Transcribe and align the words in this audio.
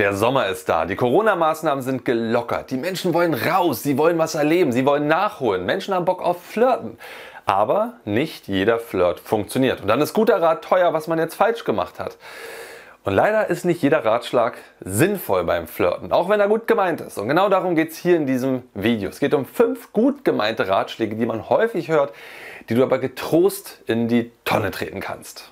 Der 0.00 0.14
Sommer 0.14 0.46
ist 0.46 0.66
da, 0.70 0.86
die 0.86 0.96
Corona-Maßnahmen 0.96 1.84
sind 1.84 2.06
gelockert, 2.06 2.70
die 2.70 2.78
Menschen 2.78 3.12
wollen 3.12 3.34
raus, 3.34 3.82
sie 3.82 3.98
wollen 3.98 4.16
was 4.16 4.34
erleben, 4.34 4.72
sie 4.72 4.86
wollen 4.86 5.08
nachholen, 5.08 5.66
Menschen 5.66 5.92
haben 5.92 6.06
Bock 6.06 6.22
auf 6.22 6.42
Flirten. 6.42 6.96
Aber 7.44 8.00
nicht 8.06 8.48
jeder 8.48 8.78
Flirt 8.78 9.20
funktioniert. 9.20 9.82
Und 9.82 9.88
dann 9.88 10.00
ist 10.00 10.14
guter 10.14 10.40
Rat 10.40 10.64
teuer, 10.64 10.94
was 10.94 11.06
man 11.06 11.18
jetzt 11.18 11.34
falsch 11.34 11.64
gemacht 11.64 11.98
hat. 11.98 12.16
Und 13.04 13.12
leider 13.12 13.50
ist 13.50 13.66
nicht 13.66 13.82
jeder 13.82 14.02
Ratschlag 14.02 14.56
sinnvoll 14.80 15.44
beim 15.44 15.66
Flirten, 15.66 16.12
auch 16.12 16.30
wenn 16.30 16.40
er 16.40 16.48
gut 16.48 16.66
gemeint 16.66 17.02
ist. 17.02 17.18
Und 17.18 17.28
genau 17.28 17.50
darum 17.50 17.74
geht 17.74 17.90
es 17.90 17.98
hier 17.98 18.16
in 18.16 18.24
diesem 18.24 18.62
Video. 18.72 19.10
Es 19.10 19.20
geht 19.20 19.34
um 19.34 19.44
fünf 19.44 19.92
gut 19.92 20.24
gemeinte 20.24 20.66
Ratschläge, 20.66 21.14
die 21.14 21.26
man 21.26 21.50
häufig 21.50 21.90
hört, 21.90 22.14
die 22.70 22.74
du 22.74 22.82
aber 22.82 23.00
getrost 23.00 23.82
in 23.86 24.08
die 24.08 24.32
Tonne 24.46 24.70
treten 24.70 25.00
kannst. 25.00 25.49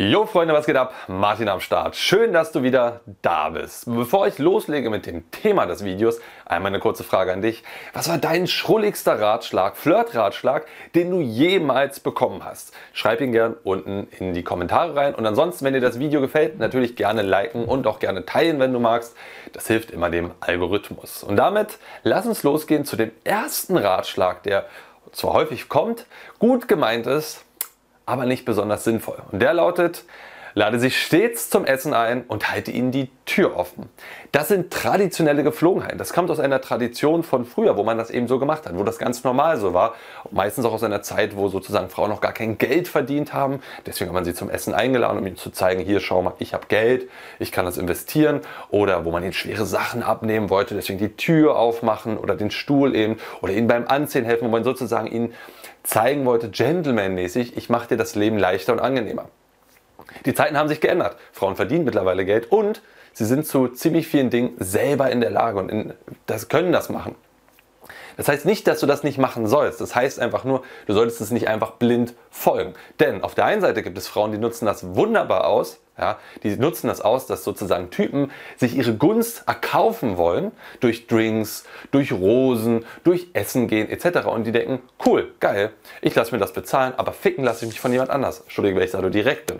Jo 0.00 0.26
Freunde, 0.26 0.54
was 0.54 0.66
geht 0.66 0.76
ab? 0.76 0.94
Martin 1.08 1.48
am 1.48 1.58
Start. 1.58 1.96
Schön, 1.96 2.32
dass 2.32 2.52
du 2.52 2.62
wieder 2.62 3.00
da 3.20 3.48
bist. 3.48 3.82
Bevor 3.86 4.28
ich 4.28 4.38
loslege 4.38 4.90
mit 4.90 5.06
dem 5.06 5.28
Thema 5.32 5.66
des 5.66 5.84
Videos, 5.84 6.20
einmal 6.46 6.70
eine 6.70 6.78
kurze 6.78 7.02
Frage 7.02 7.32
an 7.32 7.42
dich. 7.42 7.64
Was 7.94 8.08
war 8.08 8.18
dein 8.18 8.46
schrulligster 8.46 9.20
Ratschlag, 9.20 9.76
Flirt-Ratschlag, 9.76 10.66
den 10.94 11.10
du 11.10 11.18
jemals 11.18 11.98
bekommen 11.98 12.44
hast? 12.44 12.72
Schreib 12.92 13.20
ihn 13.20 13.32
gern 13.32 13.56
unten 13.64 14.06
in 14.20 14.34
die 14.34 14.44
Kommentare 14.44 14.94
rein. 14.94 15.16
Und 15.16 15.26
ansonsten, 15.26 15.64
wenn 15.64 15.74
dir 15.74 15.80
das 15.80 15.98
Video 15.98 16.20
gefällt, 16.20 16.60
natürlich 16.60 16.94
gerne 16.94 17.22
liken 17.22 17.64
und 17.64 17.88
auch 17.88 17.98
gerne 17.98 18.24
teilen, 18.24 18.60
wenn 18.60 18.72
du 18.72 18.78
magst. 18.78 19.16
Das 19.52 19.66
hilft 19.66 19.90
immer 19.90 20.10
dem 20.10 20.30
Algorithmus. 20.38 21.24
Und 21.24 21.34
damit 21.34 21.76
lass 22.04 22.24
uns 22.24 22.44
losgehen 22.44 22.84
zu 22.84 22.94
dem 22.94 23.10
ersten 23.24 23.76
Ratschlag, 23.76 24.44
der 24.44 24.66
zwar 25.10 25.32
häufig 25.32 25.68
kommt, 25.68 26.06
gut 26.38 26.68
gemeint 26.68 27.08
ist, 27.08 27.44
aber 28.08 28.24
nicht 28.24 28.46
besonders 28.46 28.84
sinnvoll. 28.84 29.18
Und 29.30 29.40
der 29.42 29.52
lautet, 29.52 30.04
lade 30.58 30.80
sich 30.80 31.00
stets 31.00 31.50
zum 31.50 31.64
Essen 31.64 31.94
ein 31.94 32.24
und 32.26 32.50
halte 32.50 32.72
ihnen 32.72 32.90
die 32.90 33.10
Tür 33.26 33.56
offen. 33.56 33.88
Das 34.32 34.48
sind 34.48 34.72
traditionelle 34.72 35.44
Geflogenheiten. 35.44 35.98
Das 35.98 36.12
kommt 36.12 36.32
aus 36.32 36.40
einer 36.40 36.60
Tradition 36.60 37.22
von 37.22 37.44
früher, 37.44 37.76
wo 37.76 37.84
man 37.84 37.96
das 37.96 38.10
eben 38.10 38.26
so 38.26 38.40
gemacht 38.40 38.66
hat, 38.66 38.76
wo 38.76 38.82
das 38.82 38.98
ganz 38.98 39.22
normal 39.22 39.58
so 39.58 39.72
war. 39.72 39.94
Meistens 40.32 40.64
auch 40.64 40.72
aus 40.72 40.82
einer 40.82 41.00
Zeit, 41.00 41.36
wo 41.36 41.46
sozusagen 41.46 41.88
Frauen 41.90 42.10
noch 42.10 42.20
gar 42.20 42.32
kein 42.32 42.58
Geld 42.58 42.88
verdient 42.88 43.32
haben. 43.32 43.60
Deswegen 43.86 44.10
hat 44.10 44.14
man 44.14 44.24
sie 44.24 44.34
zum 44.34 44.50
Essen 44.50 44.74
eingeladen, 44.74 45.18
um 45.18 45.26
ihnen 45.28 45.36
zu 45.36 45.50
zeigen, 45.50 45.80
hier 45.80 46.00
schau 46.00 46.22
mal, 46.22 46.32
ich 46.40 46.54
habe 46.54 46.66
Geld, 46.66 47.08
ich 47.38 47.52
kann 47.52 47.64
das 47.64 47.78
investieren. 47.78 48.40
Oder 48.70 49.04
wo 49.04 49.12
man 49.12 49.22
ihnen 49.22 49.34
schwere 49.34 49.64
Sachen 49.64 50.02
abnehmen 50.02 50.50
wollte, 50.50 50.74
deswegen 50.74 50.98
die 50.98 51.14
Tür 51.14 51.56
aufmachen 51.56 52.18
oder 52.18 52.34
den 52.34 52.50
Stuhl 52.50 52.96
eben 52.96 53.18
oder 53.42 53.52
ihnen 53.52 53.68
beim 53.68 53.86
Anziehen 53.86 54.24
helfen, 54.24 54.46
wo 54.46 54.50
man 54.50 54.64
sozusagen 54.64 55.06
ihnen 55.06 55.34
zeigen 55.84 56.24
wollte, 56.24 56.50
gentlemanmäßig, 56.50 57.56
ich 57.56 57.70
mache 57.70 57.90
dir 57.90 57.96
das 57.96 58.16
Leben 58.16 58.38
leichter 58.38 58.72
und 58.72 58.80
angenehmer. 58.80 59.28
Die 60.24 60.34
Zeiten 60.34 60.56
haben 60.56 60.68
sich 60.68 60.80
geändert. 60.80 61.16
Frauen 61.32 61.56
verdienen 61.56 61.84
mittlerweile 61.84 62.24
Geld 62.24 62.50
und 62.50 62.82
sie 63.12 63.24
sind 63.24 63.46
zu 63.46 63.68
ziemlich 63.68 64.06
vielen 64.06 64.30
Dingen 64.30 64.54
selber 64.58 65.10
in 65.10 65.20
der 65.20 65.30
Lage 65.30 65.58
und 65.58 65.70
in, 65.70 65.92
das 66.26 66.48
können 66.48 66.72
das 66.72 66.88
machen. 66.88 67.14
Das 68.18 68.26
heißt 68.28 68.44
nicht, 68.44 68.66
dass 68.66 68.80
du 68.80 68.86
das 68.86 69.04
nicht 69.04 69.16
machen 69.16 69.46
sollst. 69.46 69.80
Das 69.80 69.94
heißt 69.94 70.18
einfach 70.18 70.44
nur, 70.44 70.62
du 70.86 70.92
solltest 70.92 71.20
es 71.20 71.30
nicht 71.30 71.48
einfach 71.48 71.72
blind 71.72 72.14
folgen. 72.30 72.74
Denn 73.00 73.22
auf 73.22 73.34
der 73.34 73.46
einen 73.46 73.62
Seite 73.62 73.82
gibt 73.82 73.96
es 73.96 74.08
Frauen, 74.08 74.32
die 74.32 74.38
nutzen 74.38 74.66
das 74.66 74.94
wunderbar 74.96 75.46
aus. 75.46 75.78
Ja, 75.96 76.18
die 76.44 76.56
nutzen 76.56 76.86
das 76.86 77.00
aus, 77.00 77.26
dass 77.26 77.42
sozusagen 77.42 77.90
Typen 77.90 78.30
sich 78.56 78.76
ihre 78.76 78.94
Gunst 78.94 79.42
erkaufen 79.46 80.16
wollen 80.16 80.52
durch 80.78 81.08
Drinks, 81.08 81.64
durch 81.90 82.12
Rosen, 82.12 82.84
durch 83.02 83.28
Essen 83.32 83.66
gehen 83.66 83.88
etc. 83.88 84.26
Und 84.26 84.44
die 84.44 84.52
denken, 84.52 84.80
cool, 85.04 85.32
geil, 85.40 85.72
ich 86.00 86.14
lasse 86.14 86.32
mir 86.32 86.38
das 86.38 86.52
bezahlen, 86.52 86.94
aber 86.96 87.12
ficken 87.12 87.42
lasse 87.42 87.64
ich 87.64 87.72
mich 87.72 87.80
von 87.80 87.92
jemand 87.92 88.10
anders. 88.10 88.40
Entschuldige, 88.42 88.76
wenn 88.76 88.84
ich 88.84 88.92
sage 88.92 89.10
direkt 89.10 89.46
bin. 89.46 89.58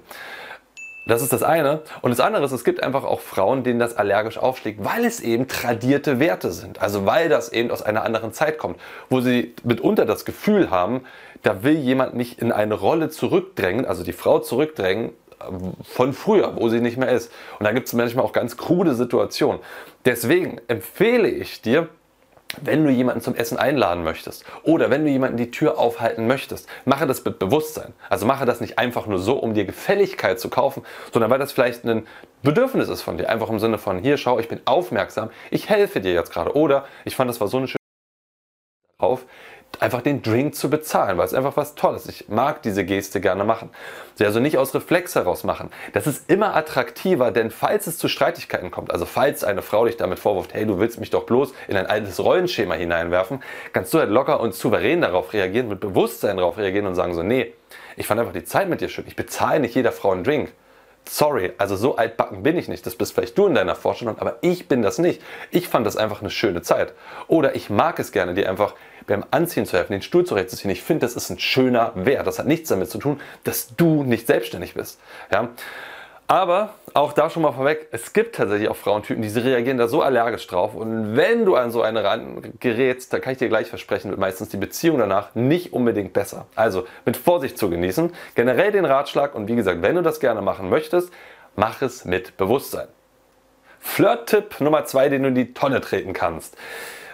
Das 1.09 1.23
ist 1.23 1.33
das 1.33 1.43
eine. 1.43 1.81
Und 2.03 2.11
das 2.11 2.21
andere 2.21 2.45
ist, 2.45 2.53
es 2.53 2.65
gibt 2.65 2.83
einfach 2.83 3.03
auch 3.03 3.21
Frauen, 3.21 3.65
denen 3.65 3.81
das 3.81 3.97
allergisch 3.97 4.37
aufschlägt, 4.37 4.85
weil 4.85 5.07
es 5.07 5.21
eben 5.21 5.49
tradierte 5.49 6.21
Werte 6.21 6.53
sind. 6.53 6.83
Also 6.83 7.07
weil 7.07 7.31
das 7.31 7.51
eben 7.51 7.71
aus 7.71 7.83
einer 7.83 8.05
anderen 8.05 8.35
Zeit 8.35 8.59
kommt, 8.59 8.79
wo 9.09 9.21
sie 9.23 9.55
mitunter 9.65 10.05
das 10.05 10.27
Gefühl 10.27 10.71
haben, 10.71 11.01
da 11.43 11.63
will 11.63 11.79
jemand 11.79 12.15
nicht 12.15 12.43
in 12.43 12.53
eine 12.53 12.75
Rolle 12.75 13.09
zurückdrängen, 13.09 13.87
also 13.87 14.05
die 14.05 14.13
Frau 14.13 14.41
zurückdrängen 14.41 15.13
äh, 15.41 15.45
von 15.83 16.13
früher, 16.13 16.57
wo 16.57 16.69
sie 16.69 16.81
nicht 16.81 16.99
mehr 16.99 17.11
ist. 17.11 17.33
Und 17.59 17.65
da 17.65 17.73
gibt 17.73 17.87
es 17.87 17.95
manchmal 17.95 18.27
auch 18.27 18.33
ganz 18.33 18.59
krude 18.59 18.95
Situationen. 18.95 19.61
Deswegen 20.05 20.61
empfehle 20.69 21.29
ich 21.29 21.63
dir, 21.63 21.89
wenn 22.63 22.85
du 22.85 22.91
jemanden 22.91 23.21
zum 23.21 23.35
Essen 23.35 23.59
einladen 23.59 24.05
möchtest 24.05 24.45
oder 24.63 24.91
wenn 24.91 25.05
du 25.05 25.11
jemanden 25.11 25.37
die 25.37 25.51
Tür 25.51 25.79
aufhalten 25.79 26.27
möchtest, 26.27 26.69
mache 26.85 27.07
das 27.07 27.25
mit 27.25 27.39
Bewusstsein. 27.39 27.93
Also 28.09 28.27
mache 28.27 28.47
das 28.47 28.61
nicht 28.61 28.79
einfach 28.79 29.07
nur 29.07 29.19
so, 29.19 29.37
um 29.37 29.55
dir 29.55 29.65
Gefälligkeit 29.65 30.41
zu 30.41 30.49
kaufen, 30.49 30.83
sondern 31.13 31.31
weil 31.31 31.39
das 31.39 31.53
vielleicht 31.53 31.85
ein 31.85 32.07
Bedürfnis 32.43 32.89
ist 32.89 33.03
von 33.03 33.19
dir. 33.19 33.29
Einfach 33.29 33.51
im 33.51 33.59
Sinne 33.59 33.79
von, 33.79 33.99
hier 33.99 34.17
schau, 34.17 34.39
ich 34.39 34.49
bin 34.49 34.61
aufmerksam, 34.65 35.31
ich 35.51 35.69
helfe 35.69 36.01
dir 36.01 36.13
jetzt 36.13 36.33
gerade. 36.33 36.57
Oder 36.57 36.87
ich 37.05 37.17
fand, 37.17 37.29
das 37.29 37.41
war 37.41 37.49
so 37.49 37.59
eine 37.59 37.69
schöne 37.69 37.79
drauf, 38.99 39.27
einfach 39.81 40.03
den 40.03 40.23
Drink 40.23 40.55
zu 40.55 40.71
bezahlen, 40.71 41.19
weil 41.19 41.27
es 41.27 41.35
einfach 41.35 41.57
was 41.57 41.75
Tolles. 41.75 42.07
Ich 42.07 42.29
mag 42.29 42.63
diese 42.63 42.85
Geste 42.85 43.21
gerne 43.21 43.45
machen. 43.45 43.71
Sie 44.15 44.25
also 44.25 44.41
nicht 44.41 44.59
aus 44.59 44.75
Reflex 44.75 45.15
heraus 45.15 45.45
machen. 45.45 45.71
Das 45.93 46.07
ist 46.07 46.29
immer 46.31 46.57
attraktiver, 46.57 47.31
denn 47.31 47.51
falls 47.51 47.87
es 47.87 47.99
zu 47.99 48.09
Streitigkeiten 48.09 48.71
kommt, 48.71 48.91
also 48.91 49.07
falls 49.07 49.45
eine 49.45 49.63
Frau 49.63 49.85
dich 49.85 49.97
damit 49.97 50.19
vorwirft, 50.19 50.55
hey, 50.55 50.67
du 50.67 50.79
willst 50.79 50.99
mich 50.99 51.11
doch 51.11 51.25
bloß 51.25 51.53
in 51.69 51.77
ein 51.77 51.87
altes 51.87 52.19
Rollenschema 52.19 52.75
hineinwerfen, 52.75 53.43
kannst 53.73 53.95
du 53.95 53.99
halt 53.99 54.11
locker 54.11 54.41
und 54.41 54.55
souverän 54.55 55.01
darauf 55.01 55.33
reagieren, 55.33 55.69
mit 55.69 55.81
Bewusstsein 55.81 56.37
darauf 56.37 56.59
reagieren 56.59 56.87
und 56.87 56.95
sagen 56.95 57.15
so, 57.15 57.23
nee, 57.23 57.55
ich 57.97 58.07
fand 58.07 58.21
einfach 58.21 58.33
die 58.33 58.45
Zeit 58.45 58.69
mit 58.69 58.81
dir 58.81 58.89
schön. 58.89 59.05
Ich 59.07 59.17
bezahle 59.17 59.61
nicht 59.61 59.75
jeder 59.75 59.93
Frau 59.93 60.13
einen 60.13 60.25
Drink. 60.25 60.53
Sorry, 61.09 61.53
also 61.57 61.75
so 61.75 61.97
altbacken 61.97 62.43
bin 62.43 62.59
ich 62.59 62.69
nicht. 62.69 62.85
Das 62.85 62.95
bist 62.95 63.15
vielleicht 63.15 63.39
du 63.39 63.47
in 63.47 63.55
deiner 63.55 63.75
Vorstellung, 63.75 64.19
aber 64.19 64.37
ich 64.43 64.69
bin 64.69 64.83
das 64.83 64.99
nicht. 64.99 65.23
Ich 65.51 65.67
fand 65.67 65.87
das 65.87 65.97
einfach 65.97 66.21
eine 66.21 66.29
schöne 66.29 66.61
Zeit. 66.61 66.93
Oder 67.29 67.55
ich 67.57 67.71
mag 67.71 67.99
es 67.99 68.13
gerne, 68.13 68.35
dir 68.35 68.49
einfach 68.49 68.75
beim 69.07 69.25
Anziehen 69.31 69.65
zu 69.65 69.79
helfen, 69.79 69.93
den 69.93 70.03
Stuhl 70.03 70.27
zurechtzuziehen. 70.27 70.71
Ich 70.71 70.83
finde, 70.83 71.07
das 71.07 71.17
ist 71.17 71.31
ein 71.31 71.39
schöner 71.39 71.93
Wert. 71.95 72.27
Das 72.27 72.39
hat 72.39 72.47
nichts 72.47 72.69
damit 72.69 72.91
zu 72.91 72.99
tun, 72.99 73.21
dass 73.45 73.75
du 73.75 74.05
nicht 74.05 74.27
selbstständig 74.27 74.75
bist. 74.75 75.01
Ja? 75.33 75.49
Aber 76.27 76.75
auch 76.95 77.13
da 77.13 77.31
schon 77.31 77.43
mal 77.43 77.53
vorweg, 77.53 77.89
es 77.93 78.13
gibt 78.13 78.37
tatsächlich 78.37 78.69
auch 78.69 78.77
Frauentypen, 78.77 79.23
die 79.23 79.39
reagieren 79.39 79.79
da 79.79 79.89
so 79.89 80.03
allergisch 80.03 80.47
drauf. 80.47 80.75
Und 80.75 81.17
wenn 81.17 81.45
du 81.45 81.57
an 81.57 81.71
so 81.71 81.83
eine 81.83 82.05
ran 82.05 82.55
gerätst, 82.61 83.13
dann 83.13 83.21
kann 83.21 83.33
ich 83.33 83.39
dir 83.39 83.49
gleich 83.49 83.69
versprechen, 83.69 84.11
wird 84.11 84.21
meistens 84.21 84.49
die 84.49 84.57
Beziehung 84.57 84.99
danach 84.99 85.35
nicht 85.35 85.73
unbedingt 85.73 86.13
besser. 86.13 86.47
Also 86.55 86.87
mit 87.05 87.17
Vorsicht 87.17 87.59
zu 87.59 87.71
genießen. 87.71 88.13
Generell 88.35 88.73
den 88.73 88.85
Ratschlag 88.85 89.35
und 89.35 89.49
wie 89.49 89.57
gesagt, 89.57 89.83
wenn 89.83 89.97
du 89.97 90.03
das 90.03 90.21
gerne 90.21 90.43
machen 90.43 90.69
möchtest, 90.69 91.13
mach 91.57 91.83
es 91.83 92.05
mit 92.05 92.37
Bewusstsein. 92.37 92.89
Flirt-Tipp 93.81 94.61
Nummer 94.61 94.85
zwei, 94.85 95.09
den 95.09 95.23
du 95.23 95.29
in 95.29 95.35
die 95.35 95.55
Tonne 95.55 95.81
treten 95.81 96.13
kannst. 96.13 96.57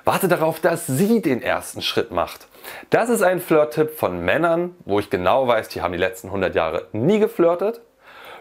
Warte 0.04 0.28
darauf, 0.28 0.60
dass 0.60 0.86
sie 0.86 1.22
den 1.22 1.42
ersten 1.42 1.80
Schritt 1.80 2.10
macht. 2.10 2.46
Das 2.90 3.08
ist 3.08 3.22
ein 3.22 3.40
Flirt-Tipp 3.40 3.90
von 3.96 4.22
Männern, 4.22 4.76
wo 4.84 4.98
ich 4.98 5.08
genau 5.08 5.48
weiß, 5.48 5.68
die 5.68 5.80
haben 5.80 5.92
die 5.92 5.98
letzten 5.98 6.28
100 6.28 6.54
Jahre 6.54 6.88
nie 6.92 7.18
geflirtet, 7.18 7.80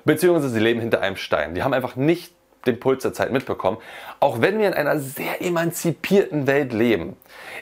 beziehungsweise 0.06 0.50
sie 0.50 0.60
leben 0.60 0.80
hinter 0.80 1.02
einem 1.02 1.16
Stein. 1.16 1.56
Die 1.56 1.64
haben 1.64 1.74
einfach 1.74 1.96
nicht 1.96 2.34
den 2.66 2.80
Puls 2.80 3.04
der 3.04 3.14
Zeit 3.14 3.32
mitbekommen. 3.32 3.78
Auch 4.20 4.42
wenn 4.42 4.60
wir 4.60 4.68
in 4.68 4.74
einer 4.74 5.00
sehr 5.00 5.42
emanzipierten 5.42 6.48
Welt 6.48 6.74
leben, 6.74 7.18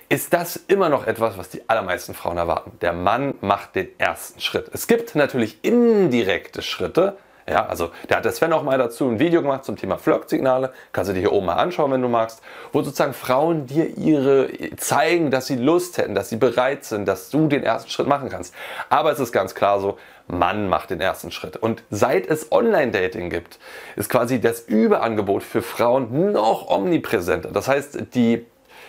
ist 0.09 0.33
das 0.33 0.55
immer 0.67 0.89
noch 0.89 1.07
etwas, 1.07 1.37
was 1.37 1.49
die 1.49 1.67
allermeisten 1.67 2.13
Frauen 2.13 2.37
erwarten. 2.37 2.73
Der 2.81 2.93
Mann 2.93 3.35
macht 3.41 3.75
den 3.75 3.87
ersten 3.97 4.39
Schritt. 4.39 4.69
Es 4.73 4.87
gibt 4.87 5.15
natürlich 5.15 5.57
indirekte 5.63 6.61
Schritte, 6.61 7.17
ja, 7.49 7.65
also 7.65 7.91
da 8.07 8.17
hat 8.17 8.25
der 8.25 8.31
Sven 8.31 8.53
auch 8.53 8.63
mal 8.63 8.77
dazu 8.77 9.09
ein 9.09 9.19
Video 9.19 9.41
gemacht 9.41 9.65
zum 9.65 9.75
Thema 9.75 9.97
Flirtsignale. 9.97 10.71
Kannst 10.91 11.09
du 11.09 11.13
dir 11.13 11.21
hier 11.21 11.33
oben 11.33 11.47
mal 11.47 11.55
anschauen, 11.55 11.91
wenn 11.91 12.01
du 12.01 12.07
magst. 12.07 12.41
Wo 12.71 12.81
sozusagen 12.81 13.13
Frauen 13.13 13.65
dir 13.65 13.97
ihre 13.97 14.49
zeigen, 14.77 15.31
dass 15.31 15.47
sie 15.47 15.55
Lust 15.55 15.97
hätten, 15.97 16.15
dass 16.15 16.29
sie 16.29 16.37
bereit 16.37 16.85
sind, 16.85 17.07
dass 17.07 17.29
du 17.29 17.47
den 17.47 17.63
ersten 17.63 17.89
Schritt 17.89 18.07
machen 18.07 18.29
kannst. 18.29 18.53
Aber 18.89 19.11
es 19.11 19.19
ist 19.19 19.31
ganz 19.31 19.55
klar 19.55 19.81
so, 19.81 19.97
Mann 20.31 20.69
macht 20.69 20.89
den 20.89 21.01
ersten 21.01 21.31
Schritt. 21.31 21.57
Und 21.57 21.83
seit 21.89 22.27
es 22.27 22.51
Online-Dating 22.51 23.29
gibt, 23.29 23.59
ist 23.95 24.09
quasi 24.09 24.39
das 24.39 24.61
Überangebot 24.61 25.43
für 25.43 25.61
Frauen 25.61 26.31
noch 26.31 26.69
omnipräsenter. 26.69 27.51
Das 27.51 27.67
heißt, 27.67 28.15
die 28.15 28.45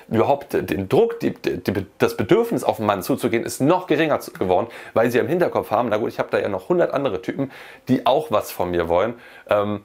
überhaupt 0.08 0.52
den 0.52 0.88
Druck, 0.88 1.20
die, 1.20 1.34
die, 1.34 1.86
das 1.98 2.16
Bedürfnis 2.16 2.64
auf 2.64 2.78
einen 2.78 2.86
Mann 2.86 3.02
zuzugehen, 3.02 3.44
ist 3.44 3.60
noch 3.60 3.86
geringer 3.86 4.18
geworden, 4.18 4.68
weil 4.94 5.10
sie 5.10 5.18
im 5.18 5.28
Hinterkopf 5.28 5.70
haben, 5.70 5.88
na 5.88 5.96
gut, 5.96 6.08
ich 6.08 6.18
habe 6.18 6.28
da 6.30 6.38
ja 6.38 6.48
noch 6.48 6.64
100 6.64 6.92
andere 6.92 7.22
Typen, 7.22 7.50
die 7.88 8.06
auch 8.06 8.30
was 8.30 8.50
von 8.50 8.70
mir 8.70 8.88
wollen. 8.88 9.14
Ähm, 9.48 9.82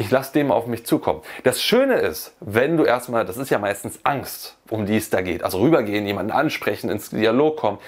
ich 0.00 0.10
lasse 0.10 0.32
dem 0.32 0.52
auf 0.52 0.66
mich 0.66 0.86
zukommen. 0.86 1.22
Das 1.42 1.60
Schöne 1.60 1.96
ist, 1.96 2.32
wenn 2.40 2.76
du 2.76 2.84
erstmal, 2.84 3.24
das 3.24 3.36
ist 3.36 3.50
ja 3.50 3.58
meistens 3.58 3.98
Angst, 4.04 4.56
um 4.70 4.86
die 4.86 4.96
es 4.96 5.10
da 5.10 5.22
geht, 5.22 5.42
also 5.42 5.58
rübergehen, 5.58 6.06
jemanden 6.06 6.30
ansprechen, 6.30 6.88
ins 6.88 7.10
Dialog 7.10 7.56
kommen. 7.56 7.78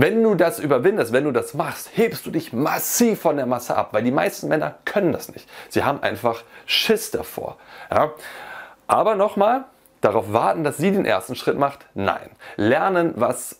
Wenn 0.00 0.22
du 0.22 0.34
das 0.34 0.60
überwindest, 0.60 1.12
wenn 1.12 1.24
du 1.24 1.32
das 1.32 1.54
machst, 1.54 1.90
hebst 1.94 2.24
du 2.24 2.30
dich 2.30 2.52
massiv 2.52 3.20
von 3.20 3.36
der 3.36 3.46
Masse 3.46 3.76
ab, 3.76 3.88
weil 3.92 4.04
die 4.04 4.12
meisten 4.12 4.48
Männer 4.48 4.76
können 4.84 5.12
das 5.12 5.32
nicht. 5.32 5.48
Sie 5.68 5.82
haben 5.82 6.02
einfach 6.02 6.44
Schiss 6.66 7.10
davor. 7.10 7.56
Ja? 7.90 8.12
Aber 8.86 9.16
nochmal, 9.16 9.64
Darauf 10.00 10.32
warten, 10.32 10.62
dass 10.62 10.76
sie 10.76 10.92
den 10.92 11.04
ersten 11.04 11.34
Schritt 11.34 11.58
macht? 11.58 11.86
Nein. 11.94 12.30
Lernen, 12.56 13.14
was 13.16 13.58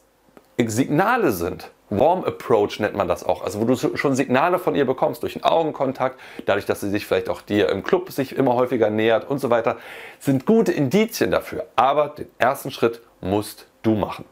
Signale 0.56 1.32
sind. 1.32 1.70
Warm 1.90 2.22
Approach 2.24 2.80
nennt 2.80 2.94
man 2.94 3.08
das 3.08 3.24
auch, 3.24 3.42
also 3.42 3.62
wo 3.62 3.64
du 3.64 3.96
schon 3.96 4.14
Signale 4.14 4.58
von 4.58 4.74
ihr 4.74 4.84
bekommst 4.84 5.22
durch 5.22 5.36
einen 5.36 5.44
Augenkontakt, 5.44 6.20
dadurch, 6.44 6.66
dass 6.66 6.82
sie 6.82 6.90
sich 6.90 7.06
vielleicht 7.06 7.30
auch 7.30 7.40
dir 7.40 7.70
im 7.70 7.82
Club 7.82 8.12
sich 8.12 8.36
immer 8.36 8.54
häufiger 8.54 8.90
nähert 8.90 9.26
und 9.26 9.38
so 9.38 9.48
weiter, 9.48 9.78
sind 10.20 10.44
gute 10.44 10.70
Indizien 10.70 11.30
dafür. 11.30 11.64
Aber 11.76 12.10
den 12.10 12.28
ersten 12.36 12.70
Schritt 12.70 13.00
musst 13.22 13.66
du 13.82 13.94
machen. 13.94 14.26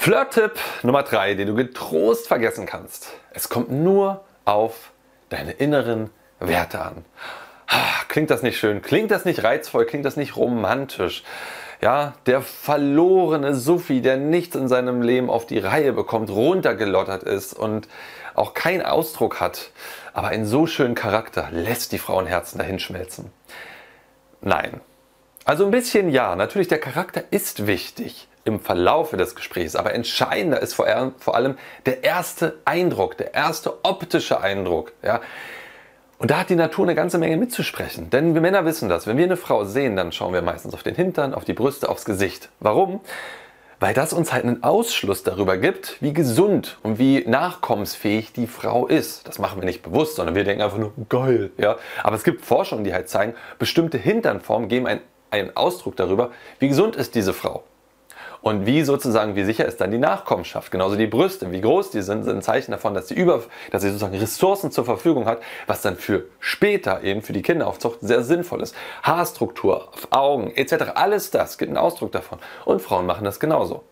Flirt-Tipp 0.00 0.52
Nummer 0.84 1.02
3, 1.02 1.34
den 1.34 1.48
du 1.48 1.54
getrost 1.56 2.28
vergessen 2.28 2.66
kannst. 2.66 3.08
Es 3.32 3.48
kommt 3.48 3.72
nur 3.72 4.24
auf 4.44 4.92
deine 5.28 5.50
inneren 5.50 6.10
Werte 6.38 6.80
an. 6.80 7.04
Klingt 8.06 8.30
das 8.30 8.42
nicht 8.42 8.58
schön? 8.58 8.80
Klingt 8.80 9.10
das 9.10 9.24
nicht 9.24 9.42
reizvoll? 9.42 9.86
Klingt 9.86 10.04
das 10.04 10.16
nicht 10.16 10.36
romantisch? 10.36 11.24
Ja, 11.82 12.14
der 12.26 12.42
verlorene 12.42 13.56
Sufi, 13.56 14.00
der 14.00 14.16
nichts 14.16 14.54
in 14.54 14.68
seinem 14.68 15.02
Leben 15.02 15.28
auf 15.28 15.46
die 15.46 15.58
Reihe 15.58 15.92
bekommt, 15.92 16.30
runtergelottert 16.30 17.24
ist 17.24 17.52
und 17.52 17.88
auch 18.34 18.54
keinen 18.54 18.82
Ausdruck 18.82 19.40
hat, 19.40 19.72
aber 20.14 20.28
einen 20.28 20.46
so 20.46 20.66
schönen 20.68 20.94
Charakter 20.94 21.48
lässt 21.50 21.90
die 21.90 21.98
Frauenherzen 21.98 22.58
dahinschmelzen. 22.58 23.32
Nein. 24.40 24.80
Also 25.44 25.64
ein 25.64 25.72
bisschen 25.72 26.08
ja, 26.08 26.36
natürlich 26.36 26.68
der 26.68 26.78
Charakter 26.78 27.24
ist 27.30 27.66
wichtig 27.66 28.28
im 28.48 28.60
Verlaufe 28.60 29.16
des 29.16 29.34
Gesprächs, 29.34 29.76
aber 29.76 29.94
entscheidender 29.94 30.60
ist 30.60 30.74
vor 30.74 30.86
allem 30.86 31.58
der 31.86 32.02
erste 32.02 32.58
Eindruck, 32.64 33.16
der 33.16 33.34
erste 33.34 33.84
optische 33.84 34.40
Eindruck. 34.40 34.92
Ja. 35.02 35.20
Und 36.18 36.32
da 36.32 36.38
hat 36.38 36.50
die 36.50 36.56
Natur 36.56 36.84
eine 36.84 36.96
ganze 36.96 37.18
Menge 37.18 37.36
mitzusprechen. 37.36 38.10
Denn 38.10 38.34
wir 38.34 38.40
Männer 38.40 38.64
wissen 38.64 38.88
das. 38.88 39.06
Wenn 39.06 39.16
wir 39.16 39.24
eine 39.24 39.36
Frau 39.36 39.64
sehen, 39.64 39.94
dann 39.94 40.10
schauen 40.10 40.32
wir 40.32 40.42
meistens 40.42 40.74
auf 40.74 40.82
den 40.82 40.96
Hintern, 40.96 41.32
auf 41.32 41.44
die 41.44 41.52
Brüste, 41.52 41.88
aufs 41.88 42.04
Gesicht. 42.04 42.48
Warum? 42.58 43.00
Weil 43.78 43.94
das 43.94 44.12
uns 44.12 44.32
halt 44.32 44.44
einen 44.44 44.64
Ausschluss 44.64 45.22
darüber 45.22 45.56
gibt, 45.56 46.02
wie 46.02 46.12
gesund 46.12 46.78
und 46.82 46.98
wie 46.98 47.24
nachkommensfähig 47.24 48.32
die 48.32 48.48
Frau 48.48 48.88
ist. 48.88 49.28
Das 49.28 49.38
machen 49.38 49.60
wir 49.60 49.66
nicht 49.66 49.82
bewusst, 49.82 50.16
sondern 50.16 50.34
wir 50.34 50.42
denken 50.42 50.62
einfach 50.62 50.78
nur, 50.78 50.92
geil. 51.08 51.52
Ja? 51.56 51.76
Aber 52.02 52.16
es 52.16 52.24
gibt 52.24 52.44
Forschungen, 52.44 52.82
die 52.82 52.92
halt 52.92 53.08
zeigen, 53.08 53.34
bestimmte 53.60 53.96
Hinternformen 53.96 54.68
geben 54.68 54.88
einen, 54.88 55.00
einen 55.30 55.56
Ausdruck 55.56 55.94
darüber, 55.94 56.32
wie 56.58 56.66
gesund 56.66 56.96
ist 56.96 57.14
diese 57.14 57.32
Frau. 57.32 57.62
Und 58.40 58.66
wie 58.66 58.82
sozusagen, 58.82 59.34
wie 59.34 59.44
sicher 59.44 59.66
ist 59.66 59.80
dann 59.80 59.90
die 59.90 59.98
Nachkommenschaft? 59.98 60.70
Genauso 60.70 60.96
die 60.96 61.06
Brüste, 61.06 61.50
wie 61.50 61.60
groß 61.60 61.90
die 61.90 62.02
sind, 62.02 62.24
sind 62.24 62.36
ein 62.36 62.42
Zeichen 62.42 62.70
davon, 62.70 62.94
dass 62.94 63.08
sie 63.08 63.14
über, 63.14 63.42
dass 63.70 63.82
sie 63.82 63.88
sozusagen 63.88 64.16
Ressourcen 64.16 64.70
zur 64.70 64.84
Verfügung 64.84 65.26
hat, 65.26 65.40
was 65.66 65.82
dann 65.82 65.96
für 65.96 66.24
später 66.38 67.02
eben 67.02 67.22
für 67.22 67.32
die 67.32 67.42
Kinderaufzucht 67.42 67.98
sehr 68.00 68.22
sinnvoll 68.22 68.62
ist. 68.62 68.74
Haarstruktur, 69.02 69.88
Augen 70.10 70.52
etc. 70.54 70.92
Alles 70.94 71.30
das 71.30 71.58
gibt 71.58 71.70
einen 71.70 71.78
Ausdruck 71.78 72.12
davon. 72.12 72.38
Und 72.64 72.80
Frauen 72.80 73.06
machen 73.06 73.24
das 73.24 73.40
genauso. 73.40 73.82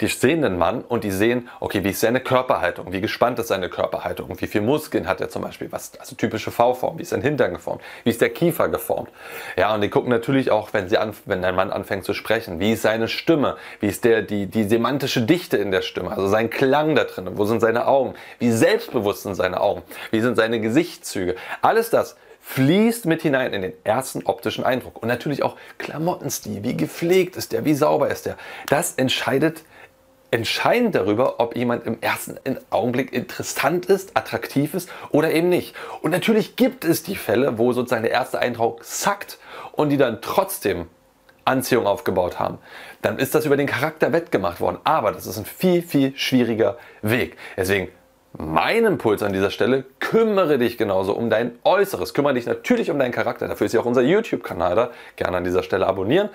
Die 0.00 0.06
sehen 0.06 0.42
den 0.42 0.58
Mann 0.58 0.82
und 0.82 1.04
die 1.04 1.10
sehen, 1.10 1.48
okay, 1.60 1.84
wie 1.84 1.90
ist 1.90 2.00
seine 2.00 2.20
Körperhaltung, 2.20 2.92
wie 2.92 3.00
gespannt 3.00 3.38
ist 3.38 3.48
seine 3.48 3.68
Körperhaltung, 3.68 4.40
wie 4.40 4.46
viel 4.46 4.60
Muskeln 4.60 5.06
hat 5.06 5.20
er 5.20 5.28
zum 5.28 5.42
Beispiel, 5.42 5.70
was, 5.70 5.92
also 5.98 6.16
typische 6.16 6.50
V-Form, 6.50 6.98
wie 6.98 7.02
ist 7.02 7.10
sein 7.10 7.22
Hintern 7.22 7.54
geformt, 7.54 7.82
wie 8.04 8.10
ist 8.10 8.20
der 8.20 8.30
Kiefer 8.30 8.68
geformt. 8.68 9.10
Ja, 9.56 9.74
und 9.74 9.80
die 9.80 9.90
gucken 9.90 10.10
natürlich 10.10 10.50
auch, 10.50 10.72
wenn, 10.72 10.88
sie 10.88 10.98
an, 10.98 11.14
wenn 11.26 11.44
ein 11.44 11.54
Mann 11.54 11.70
anfängt 11.70 12.04
zu 12.04 12.14
sprechen, 12.14 12.60
wie 12.60 12.72
ist 12.72 12.82
seine 12.82 13.08
Stimme, 13.08 13.56
wie 13.80 13.88
ist 13.88 14.04
der, 14.04 14.22
die, 14.22 14.46
die 14.46 14.64
semantische 14.64 15.22
Dichte 15.22 15.56
in 15.56 15.70
der 15.70 15.82
Stimme, 15.82 16.10
also 16.10 16.28
sein 16.28 16.50
Klang 16.50 16.94
da 16.94 17.04
drin, 17.04 17.30
wo 17.34 17.44
sind 17.44 17.60
seine 17.60 17.86
Augen, 17.86 18.14
wie 18.38 18.50
selbstbewusst 18.50 19.22
sind 19.22 19.34
seine 19.34 19.60
Augen, 19.60 19.82
wie 20.10 20.20
sind 20.20 20.36
seine 20.36 20.60
Gesichtszüge. 20.60 21.36
Alles 21.62 21.90
das 21.90 22.16
fließt 22.40 23.06
mit 23.06 23.22
hinein 23.22 23.52
in 23.52 23.62
den 23.62 23.72
ersten 23.84 24.24
optischen 24.24 24.64
Eindruck. 24.64 25.02
Und 25.02 25.08
natürlich 25.08 25.42
auch 25.42 25.56
Klamottenstil, 25.78 26.62
wie 26.64 26.76
gepflegt 26.76 27.36
ist 27.36 27.52
der, 27.52 27.64
wie 27.64 27.74
sauber 27.74 28.08
ist 28.08 28.26
der. 28.26 28.36
Das 28.68 28.94
entscheidet 28.94 29.62
entscheidend 30.30 30.94
darüber, 30.94 31.40
ob 31.40 31.56
jemand 31.56 31.86
im 31.86 32.00
ersten 32.00 32.38
Augenblick 32.70 33.12
interessant 33.12 33.86
ist, 33.86 34.16
attraktiv 34.16 34.74
ist 34.74 34.90
oder 35.10 35.32
eben 35.32 35.48
nicht. 35.48 35.74
Und 36.02 36.10
natürlich 36.10 36.56
gibt 36.56 36.84
es 36.84 37.02
die 37.02 37.16
Fälle, 37.16 37.58
wo 37.58 37.72
sozusagen 37.72 38.02
der 38.02 38.12
erste 38.12 38.38
Eindruck 38.38 38.84
sackt 38.84 39.38
und 39.72 39.90
die 39.90 39.96
dann 39.96 40.20
trotzdem 40.20 40.86
Anziehung 41.44 41.86
aufgebaut 41.86 42.38
haben. 42.38 42.58
Dann 43.02 43.18
ist 43.18 43.34
das 43.34 43.46
über 43.46 43.56
den 43.56 43.66
Charakter 43.66 44.12
wettgemacht 44.12 44.60
worden. 44.60 44.78
Aber 44.84 45.12
das 45.12 45.26
ist 45.26 45.38
ein 45.38 45.44
viel, 45.44 45.82
viel 45.82 46.16
schwieriger 46.16 46.76
Weg. 47.02 47.36
Deswegen 47.56 47.88
mein 48.38 48.84
Impuls 48.84 49.24
an 49.24 49.32
dieser 49.32 49.50
Stelle, 49.50 49.84
kümmere 49.98 50.58
dich 50.58 50.78
genauso 50.78 51.14
um 51.14 51.30
dein 51.30 51.58
Äußeres. 51.64 52.14
Kümmere 52.14 52.34
dich 52.34 52.46
natürlich 52.46 52.90
um 52.90 52.98
deinen 52.98 53.10
Charakter. 53.10 53.48
Dafür 53.48 53.66
ist 53.66 53.72
ja 53.72 53.80
auch 53.80 53.86
unser 53.86 54.02
YouTube-Kanal 54.02 54.76
da. 54.76 54.90
Gerne 55.16 55.38
an 55.38 55.44
dieser 55.44 55.64
Stelle 55.64 55.86
abonnieren. 55.86 56.28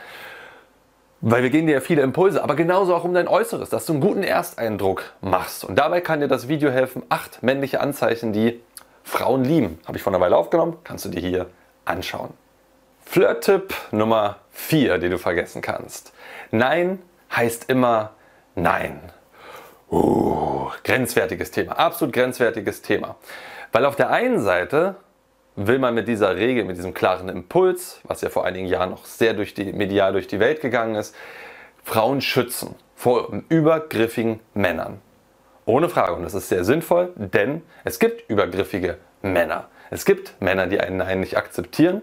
Weil 1.28 1.42
wir 1.42 1.50
geben 1.50 1.66
dir 1.66 1.74
ja 1.74 1.80
viele 1.80 2.04
Impulse, 2.04 2.44
aber 2.44 2.56
genauso 2.56 2.94
auch 2.94 3.04
um 3.04 3.16
dein 3.16 3.28
Äußeres, 3.28 3.70
dass 3.70 3.88
du 3.88 3.94
einen 3.94 4.02
guten 4.02 4.22
Ersteindruck 4.22 5.06
machst. 5.22 5.66
Und 5.66 5.76
dabei 5.76 6.00
kann 6.00 6.20
dir 6.20 6.28
das 6.28 6.48
Video 6.48 6.70
helfen. 6.70 7.02
Acht 7.10 7.42
männliche 7.42 7.82
Anzeichen, 7.82 8.32
die 8.32 8.62
Frauen 9.04 9.44
lieben. 9.44 9.80
Habe 9.88 9.98
ich 9.98 10.04
vor 10.04 10.14
einer 10.14 10.20
Weile 10.20 10.38
aufgenommen, 10.38 10.78
kannst 10.84 11.04
du 11.04 11.10
dir 11.10 11.20
hier 11.20 11.48
anschauen. 11.84 12.30
Flirt-Tipp 13.06 13.74
Nummer 13.90 14.36
4, 14.52 15.00
den 15.00 15.10
du 15.10 15.18
vergessen 15.18 15.64
kannst. 15.64 16.14
Nein 16.52 17.02
heißt 17.36 17.72
immer 17.72 18.12
Nein. 18.54 19.00
Uh, 19.90 20.70
grenzwertiges 20.84 21.50
Thema, 21.50 21.80
absolut 21.80 22.14
grenzwertiges 22.14 22.84
Thema. 22.84 23.16
Weil 23.72 23.86
auf 23.86 23.96
der 23.96 24.12
einen 24.12 24.42
Seite 24.42 24.96
will 25.56 25.80
man 25.80 25.94
mit 25.94 26.08
dieser 26.08 26.36
Regel, 26.36 26.66
mit 26.66 26.78
diesem 26.78 26.94
klaren 26.94 27.30
Impuls, 27.30 28.02
was 28.04 28.22
ja 28.22 28.30
vor 28.30 28.46
einigen 28.46 28.68
Jahren 28.68 28.90
noch 28.90 29.06
sehr 29.06 29.34
durch 29.34 29.54
die, 29.54 29.72
medial 29.72 30.14
durch 30.14 30.28
die 30.28 30.40
Welt 30.40 30.62
gegangen 30.62 30.96
ist, 30.96 31.16
Frauen 31.84 32.22
schützen 32.22 32.76
vor 32.96 33.32
übergriffigen 33.50 34.40
Männern. 34.54 35.02
Ohne 35.66 35.90
Frage. 35.90 36.14
Und 36.14 36.24
das 36.24 36.34
ist 36.34 36.50
sehr 36.50 36.64
sinnvoll, 36.64 37.14
denn 37.16 37.62
es 37.84 38.00
gibt 38.00 38.30
übergriffige 38.30 38.98
Männer. 39.22 39.68
Es 39.90 40.06
gibt 40.06 40.40
Männer, 40.42 40.68
die 40.68 40.80
einen 40.80 40.98
Nein 40.98 41.20
nicht 41.20 41.38
akzeptieren 41.38 42.02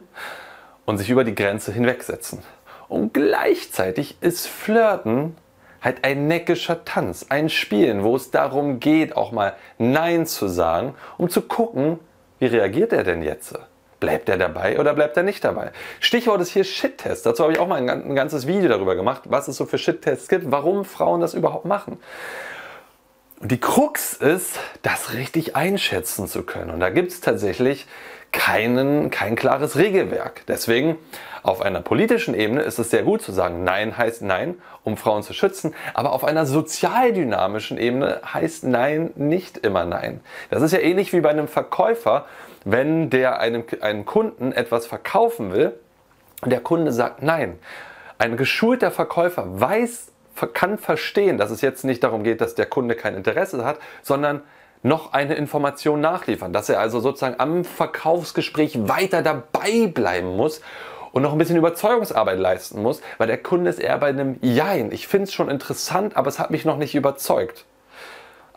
und 0.84 0.98
sich 0.98 1.10
über 1.10 1.24
die 1.24 1.34
Grenze 1.34 1.72
hinwegsetzen. 1.72 2.40
Und 2.88 3.14
gleichzeitig 3.14 4.16
ist 4.20 4.46
Flirten 4.46 5.36
halt 5.80 6.04
ein 6.04 6.28
neckischer 6.28 6.84
Tanz, 6.84 7.26
ein 7.28 7.48
Spielen, 7.48 8.04
wo 8.04 8.14
es 8.14 8.30
darum 8.30 8.80
geht, 8.80 9.16
auch 9.16 9.32
mal 9.32 9.54
Nein 9.78 10.26
zu 10.26 10.46
sagen, 10.46 10.94
um 11.18 11.28
zu 11.28 11.42
gucken, 11.42 11.98
wie 12.42 12.46
reagiert 12.46 12.92
er 12.92 13.04
denn 13.04 13.22
jetzt? 13.22 13.56
Bleibt 14.00 14.28
er 14.28 14.36
dabei 14.36 14.80
oder 14.80 14.94
bleibt 14.94 15.16
er 15.16 15.22
nicht 15.22 15.44
dabei? 15.44 15.70
Stichwort 16.00 16.40
ist 16.40 16.50
hier 16.50 16.64
Shit-Test. 16.64 17.24
Dazu 17.24 17.44
habe 17.44 17.52
ich 17.52 17.60
auch 17.60 17.68
mal 17.68 17.88
ein, 17.88 18.16
ganzes 18.16 18.48
Video 18.48 18.68
darüber 18.68 18.96
gemacht, 18.96 19.22
was 19.26 19.46
es 19.46 19.56
so 19.56 19.64
für 19.64 19.78
Shit-Tests 19.78 20.26
gibt, 20.26 20.50
warum 20.50 20.84
Frauen 20.84 21.20
das 21.20 21.34
überhaupt 21.34 21.66
machen. 21.66 22.00
Und 23.42 23.50
die 23.50 23.58
Krux 23.58 24.12
ist, 24.12 24.60
das 24.82 25.14
richtig 25.14 25.56
einschätzen 25.56 26.28
zu 26.28 26.44
können. 26.44 26.70
Und 26.70 26.78
da 26.78 26.90
gibt 26.90 27.10
es 27.10 27.20
tatsächlich 27.20 27.88
keinen, 28.30 29.10
kein 29.10 29.34
klares 29.34 29.76
Regelwerk. 29.76 30.42
Deswegen 30.46 30.96
auf 31.42 31.60
einer 31.60 31.80
politischen 31.80 32.34
Ebene 32.34 32.62
ist 32.62 32.78
es 32.78 32.90
sehr 32.90 33.02
gut 33.02 33.20
zu 33.20 33.32
sagen, 33.32 33.64
Nein 33.64 33.98
heißt 33.98 34.22
Nein, 34.22 34.54
um 34.84 34.96
Frauen 34.96 35.24
zu 35.24 35.32
schützen. 35.32 35.74
Aber 35.92 36.12
auf 36.12 36.22
einer 36.22 36.46
sozialdynamischen 36.46 37.78
Ebene 37.78 38.20
heißt 38.32 38.62
Nein 38.62 39.10
nicht 39.16 39.58
immer 39.58 39.86
Nein. 39.86 40.20
Das 40.50 40.62
ist 40.62 40.70
ja 40.70 40.78
ähnlich 40.78 41.12
wie 41.12 41.20
bei 41.20 41.30
einem 41.30 41.48
Verkäufer, 41.48 42.26
wenn 42.64 43.10
der 43.10 43.40
einem, 43.40 43.64
einem 43.80 44.04
Kunden 44.04 44.52
etwas 44.52 44.86
verkaufen 44.86 45.52
will 45.52 45.72
und 46.42 46.52
der 46.52 46.60
Kunde 46.60 46.92
sagt 46.92 47.24
Nein. 47.24 47.58
Ein 48.18 48.36
geschulter 48.36 48.92
Verkäufer 48.92 49.60
weiß, 49.60 50.11
kann 50.46 50.78
verstehen, 50.78 51.38
dass 51.38 51.50
es 51.50 51.60
jetzt 51.60 51.84
nicht 51.84 52.02
darum 52.02 52.24
geht, 52.24 52.40
dass 52.40 52.54
der 52.54 52.66
Kunde 52.66 52.94
kein 52.94 53.14
Interesse 53.14 53.64
hat, 53.64 53.78
sondern 54.02 54.42
noch 54.82 55.12
eine 55.12 55.34
Information 55.34 56.00
nachliefern, 56.00 56.52
dass 56.52 56.68
er 56.68 56.80
also 56.80 57.00
sozusagen 57.00 57.38
am 57.38 57.64
Verkaufsgespräch 57.64 58.88
weiter 58.88 59.22
dabei 59.22 59.86
bleiben 59.86 60.36
muss 60.36 60.60
und 61.12 61.22
noch 61.22 61.32
ein 61.32 61.38
bisschen 61.38 61.56
Überzeugungsarbeit 61.56 62.38
leisten 62.38 62.82
muss, 62.82 63.00
weil 63.18 63.28
der 63.28 63.38
Kunde 63.38 63.70
ist 63.70 63.78
eher 63.78 63.98
bei 63.98 64.08
einem 64.08 64.38
Jein. 64.40 64.90
Ich 64.90 65.06
finde 65.06 65.24
es 65.24 65.34
schon 65.34 65.48
interessant, 65.48 66.16
aber 66.16 66.28
es 66.28 66.38
hat 66.38 66.50
mich 66.50 66.64
noch 66.64 66.78
nicht 66.78 66.94
überzeugt. 66.94 67.64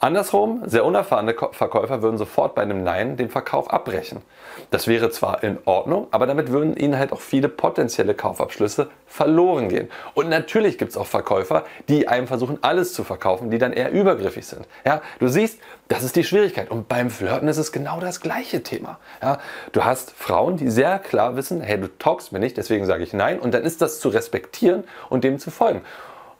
Andersrum, 0.06 0.62
sehr 0.68 0.86
unerfahrene 0.86 1.34
Verkäufer 1.34 2.04
würden 2.04 2.20
sofort 2.20 2.54
bei 2.54 2.62
einem 2.62 2.84
Nein 2.84 3.18
den 3.18 3.30
Verkauf 3.30 3.74
abbrechen. 3.74 4.22
Das 4.70 4.88
wäre 4.88 5.10
zwar 5.10 5.42
in 5.42 5.58
Ordnung, 5.66 6.06
aber 6.12 6.28
damit 6.28 6.52
würden 6.52 6.78
ihnen 6.78 7.00
halt 7.00 7.12
auch 7.12 7.22
viele 7.22 7.50
potenzielle 7.50 8.14
Kaufabschlüsse 8.14 8.90
verloren 9.08 9.68
gehen. 9.68 9.90
Und 10.14 10.30
natürlich 10.30 10.78
gibt 10.78 10.92
es 10.92 10.98
auch 10.98 11.08
Verkäufer, 11.08 11.64
die 11.90 12.08
einem 12.08 12.28
versuchen, 12.28 12.60
alles 12.62 12.94
zu 12.94 13.04
verkaufen, 13.04 13.50
die 13.50 13.58
dann 13.58 13.74
eher 13.74 13.92
übergriffig 13.92 14.46
sind. 14.46 14.68
Ja, 14.86 15.02
du 15.18 15.28
siehst, 15.28 15.60
das 15.88 16.04
ist 16.04 16.16
die 16.16 16.24
Schwierigkeit. 16.24 16.70
Und 16.70 16.88
beim 16.88 17.10
Flirten 17.10 17.48
ist 17.48 17.58
es 17.58 17.72
genau 17.72 18.00
das 18.00 18.22
gleiche 18.22 18.62
Thema. 18.62 19.00
Ja, 19.24 19.40
du 19.72 19.86
hast 19.86 20.12
Frauen, 20.12 20.58
die 20.58 20.70
sehr 20.70 21.00
klar 21.00 21.36
wissen, 21.36 21.62
hey, 21.62 21.82
du 21.82 21.88
talkst 21.98 22.32
mir 22.32 22.40
nicht, 22.40 22.58
deswegen 22.58 22.86
sage 22.86 23.04
ich 23.04 23.14
Nein. 23.14 23.40
Und 23.40 23.56
dann 23.56 23.64
ist 23.64 23.82
das 23.82 24.00
zu 24.00 24.10
respektieren 24.10 24.84
und 25.10 25.24
dem 25.24 25.40
zu 25.40 25.50
folgen. 25.50 25.82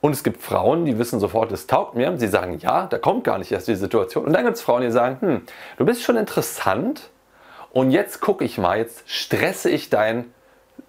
Und 0.06 0.12
es 0.12 0.22
gibt 0.22 0.40
Frauen, 0.40 0.84
die 0.84 1.00
wissen 1.00 1.18
sofort, 1.18 1.50
es 1.50 1.66
taugt 1.66 1.96
mir. 1.96 2.16
Sie 2.16 2.28
sagen, 2.28 2.60
ja, 2.60 2.86
da 2.86 2.96
kommt 2.96 3.24
gar 3.24 3.38
nicht 3.38 3.50
erst 3.50 3.66
die 3.66 3.74
Situation. 3.74 4.24
Und 4.24 4.34
dann 4.34 4.44
gibt 4.44 4.56
es 4.56 4.62
Frauen, 4.62 4.82
die 4.82 4.92
sagen, 4.92 5.16
hm, 5.18 5.42
du 5.78 5.84
bist 5.84 6.04
schon 6.04 6.16
interessant 6.16 7.10
und 7.72 7.90
jetzt 7.90 8.20
gucke 8.20 8.44
ich 8.44 8.56
mal, 8.56 8.78
jetzt 8.78 9.02
stresse 9.10 9.68
ich 9.68 9.90
dein 9.90 10.26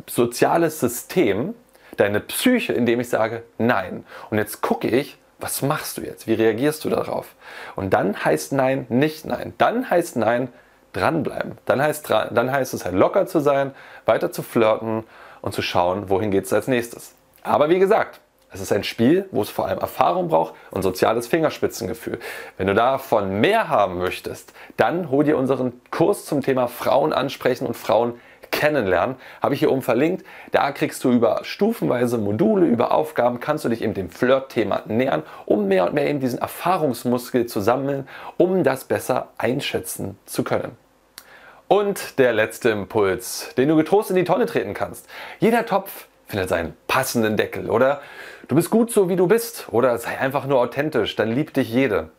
soziales 0.05 0.79
System, 0.79 1.55
deine 1.95 2.19
Psyche, 2.19 2.73
indem 2.73 2.99
ich 2.99 3.09
sage, 3.09 3.41
nein. 3.57 4.05
Und 4.29 4.37
jetzt 4.37 4.61
gucke 4.61 4.87
ich, 4.87 5.17
Was 5.39 5.63
machst 5.63 5.97
du 5.97 6.01
jetzt? 6.03 6.27
Wie 6.27 6.33
reagierst 6.33 6.85
du 6.85 6.89
darauf? 6.89 7.33
Und 7.75 7.95
dann 7.95 8.23
heißt 8.23 8.53
Nein 8.53 8.85
nicht 8.89 9.25
Nein. 9.25 9.55
Dann 9.57 9.89
heißt 9.89 10.15
Nein 10.15 10.49
dranbleiben. 10.93 11.57
Dann 11.65 11.81
heißt, 11.81 12.07
dann 12.09 12.51
heißt 12.51 12.75
es 12.75 12.85
halt 12.85 12.93
locker 12.93 13.25
zu 13.25 13.39
sein, 13.39 13.71
weiter 14.05 14.31
zu 14.31 14.43
flirten 14.43 15.05
und 15.41 15.55
zu 15.55 15.63
schauen, 15.63 16.09
wohin 16.11 16.29
geht 16.29 16.45
es 16.45 16.53
als 16.53 16.67
nächstes. 16.67 17.15
Aber 17.41 17.69
wie 17.69 17.79
gesagt, 17.79 18.19
es 18.49 18.61
ist 18.61 18.71
ein 18.71 18.83
Spiel, 18.83 19.27
wo 19.31 19.41
es 19.41 19.49
vor 19.49 19.67
allem 19.67 19.79
Erfahrung 19.79 20.29
braucht 20.29 20.53
und 20.71 20.81
soziales 20.81 21.27
Fingerspitzengefühl. 21.27 22.19
Wenn 22.57 22.67
du 22.67 22.73
davon 22.73 23.41
mehr 23.41 23.67
haben 23.67 23.97
möchtest, 23.97 24.53
dann 24.77 25.09
hol 25.11 25.23
dir 25.23 25.37
unseren 25.37 25.81
Kurs 25.91 26.25
zum 26.25 26.41
Thema 26.41 26.67
Frauen 26.67 27.11
ansprechen 27.11 27.67
und 27.67 27.75
Frauen 27.75 28.13
kennenlernen, 28.49 29.17
habe 29.41 29.53
ich 29.53 29.59
hier 29.59 29.71
oben 29.71 29.81
verlinkt. 29.81 30.25
Da 30.51 30.71
kriegst 30.71 31.03
du 31.03 31.11
über 31.11 31.41
stufenweise 31.43 32.17
Module, 32.17 32.65
über 32.65 32.91
Aufgaben, 32.91 33.39
kannst 33.41 33.65
du 33.65 33.69
dich 33.69 33.81
eben 33.81 33.93
dem 33.93 34.09
Flirt-Thema 34.09 34.83
nähern, 34.85 35.23
um 35.45 35.67
mehr 35.67 35.85
und 35.85 35.93
mehr 35.93 36.09
eben 36.09 36.21
diesen 36.21 36.39
Erfahrungsmuskel 36.39 37.45
zu 37.45 37.59
sammeln, 37.59 38.07
um 38.37 38.63
das 38.63 38.85
besser 38.85 39.29
einschätzen 39.37 40.17
zu 40.25 40.43
können. 40.43 40.77
Und 41.67 42.17
der 42.17 42.31
letzte 42.31 42.69
Impuls, 42.69 43.53
den 43.57 43.67
du 43.67 43.75
getrost 43.75 44.09
in 44.09 44.15
die 44.15 44.23
Tonne 44.23 44.45
treten 44.45 44.73
kannst. 44.73 45.05
Jeder 45.39 45.65
Topf 45.65 46.07
findet 46.27 46.49
seinen 46.49 46.75
passenden 46.87 47.37
Deckel 47.37 47.69
oder 47.69 48.01
du 48.47 48.55
bist 48.55 48.69
gut 48.69 48.91
so 48.91 49.09
wie 49.09 49.15
du 49.15 49.27
bist 49.27 49.67
oder 49.71 49.97
sei 49.97 50.17
einfach 50.17 50.45
nur 50.45 50.59
authentisch, 50.59 51.15
dann 51.15 51.31
liebt 51.31 51.57
dich 51.57 51.69
jede. 51.69 52.09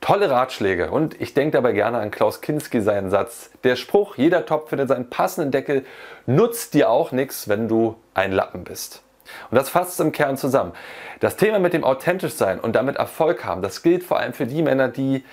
Tolle 0.00 0.30
Ratschläge 0.30 0.90
und 0.90 1.18
ich 1.20 1.32
denke 1.32 1.52
dabei 1.52 1.72
gerne 1.72 1.98
an 1.98 2.10
Klaus 2.10 2.40
Kinski 2.42 2.82
seinen 2.82 3.10
Satz. 3.10 3.50
Der 3.64 3.76
Spruch, 3.76 4.16
jeder 4.16 4.44
Topf 4.44 4.68
findet 4.68 4.88
seinen 4.88 5.08
passenden 5.08 5.50
Deckel, 5.50 5.84
nutzt 6.26 6.74
dir 6.74 6.90
auch 6.90 7.10
nichts, 7.10 7.48
wenn 7.48 7.68
du 7.68 7.96
ein 8.12 8.32
Lappen 8.32 8.64
bist. 8.64 9.02
Und 9.50 9.56
das 9.56 9.70
fasst 9.70 9.94
es 9.94 10.00
im 10.00 10.12
Kern 10.12 10.36
zusammen. 10.36 10.72
Das 11.20 11.36
Thema 11.36 11.58
mit 11.58 11.72
dem 11.72 11.84
authentisch 11.84 12.34
sein 12.34 12.60
und 12.60 12.76
damit 12.76 12.96
Erfolg 12.96 13.44
haben, 13.46 13.62
das 13.62 13.82
gilt 13.82 14.04
vor 14.04 14.18
allem 14.18 14.34
für 14.34 14.46
die 14.46 14.62
Männer, 14.62 14.88
die 14.88 15.24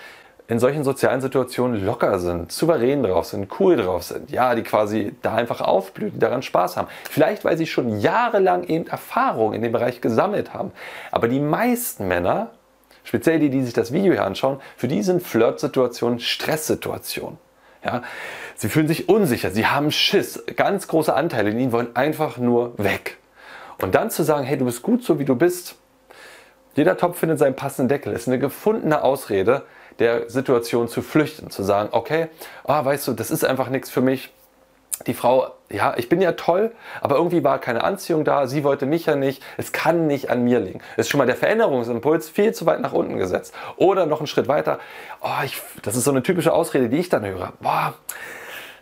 in 0.51 0.60
solchen 0.60 0.84
sozialen 0.84 1.22
Situationen 1.22 1.86
locker 1.86 2.20
sind, 2.20 2.51
souverän 2.51 3.03
drauf 3.03 3.27
sind, 3.27 3.48
cool 3.58 3.77
drauf 3.77 4.03
sind, 4.03 4.31
ja, 4.31 4.53
die 4.53 4.63
quasi 4.63 5.15
da 5.22 5.34
einfach 5.36 5.62
aufblühen, 5.62 6.12
die 6.12 6.20
daran 6.20 6.41
Spaß 6.41 6.75
haben. 6.75 6.89
Vielleicht, 7.10 7.46
weil 7.46 7.58
sie 7.58 7.65
schon 7.65 8.01
jahrelang 8.01 8.65
eben 8.65 8.86
Erfahrung 8.86 9.53
in 9.53 9.62
dem 9.62 9.72
Bereich 9.72 10.01
gesammelt 10.01 10.53
haben. 10.53 10.74
Aber 11.10 11.29
die 11.29 11.39
meisten 11.39 12.10
Männer 12.10 12.50
speziell 13.05 13.39
die, 13.39 13.50
die 13.50 13.63
sich 13.63 13.74
das 13.74 13.93
Video 13.93 14.12
hier 14.12 14.25
anschauen, 14.25 14.60
für 14.75 14.89
die 14.89 15.01
sind 15.03 15.24
Flirtsituationen 15.24 16.20
Stresssituationen. 16.20 17.38
Ja, 17.86 18.01
sie 18.55 18.67
fühlen 18.67 18.89
sich 18.89 19.08
unsicher, 19.08 19.51
sie 19.51 19.67
haben 19.67 19.89
Schiss, 19.89 20.43
ganz 20.58 20.89
große 20.89 21.13
Anteile 21.13 21.51
in 21.51 21.60
ihnen 21.60 21.72
wollen 21.72 21.96
einfach 21.96 22.38
nur 22.38 22.77
weg. 22.77 23.20
Und 23.81 23.96
dann 23.96 24.12
zu 24.12 24.24
sagen, 24.24 24.43
hey, 24.43 24.58
du 24.58 24.65
bist 24.65 24.81
gut 24.81 25.01
so 25.01 25.17
wie 25.17 25.25
du 25.25 25.36
bist, 25.36 25.75
jeder 26.75 26.98
Topf 26.98 27.20
findet 27.20 27.39
seinen 27.39 27.55
passenden 27.55 27.88
Deckel, 27.88 28.12
ist 28.12 28.27
eine 28.27 28.38
gefundene 28.38 29.01
Ausrede, 29.01 29.63
der 30.01 30.29
Situation 30.29 30.88
zu 30.88 31.01
flüchten, 31.01 31.50
zu 31.50 31.63
sagen, 31.63 31.89
okay, 31.91 32.27
oh, 32.65 32.84
weißt 32.84 33.08
du, 33.08 33.13
das 33.13 33.31
ist 33.31 33.46
einfach 33.46 33.70
nichts 33.70 33.89
für 33.89 34.01
mich, 34.01 34.31
die 35.08 35.13
Frau, 35.13 35.51
ja, 35.70 35.96
ich 35.98 36.10
bin 36.10 36.22
ja 36.22 36.34
toll, 36.34 36.72
aber 37.01 37.15
irgendwie 37.15 37.43
war 37.43 37.60
keine 37.60 37.84
Anziehung 37.84 38.24
da, 38.24 38.48
sie 38.48 38.63
wollte 38.63 38.86
mich 38.86 39.05
ja 39.05 39.15
nicht, 39.15 39.41
es 39.58 39.72
kann 39.72 40.05
nicht 40.08 40.29
an 40.29 40.43
mir 40.43 40.60
liegen. 40.60 40.81
Ist 40.98 41.10
schon 41.10 41.17
mal 41.17 41.25
der 41.25 41.36
Veränderungsimpuls 41.36 42.29
viel 42.29 42.53
zu 42.53 42.65
weit 42.65 42.81
nach 42.81 42.93
unten 42.93 43.17
gesetzt. 43.17 43.53
Oder 43.77 44.05
noch 44.05 44.20
einen 44.20 44.27
Schritt 44.27 44.48
weiter, 44.48 44.79
oh, 45.22 45.43
ich, 45.43 45.62
das 45.81 45.96
ist 45.96 46.03
so 46.03 46.12
eine 46.12 46.24
typische 46.24 46.53
Ausrede, 46.53 46.89
die 46.89 46.98
ich 46.98 47.10
dann 47.10 47.25
höre. 47.25 47.53
Boah, 47.62 47.96